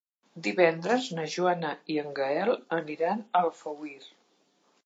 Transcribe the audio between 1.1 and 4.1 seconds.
na Joana i en Gaël aniran a Alfauir.